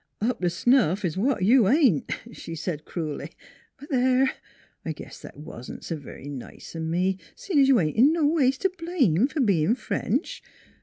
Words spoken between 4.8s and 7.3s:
I guess that wa'n't s' very nice o' me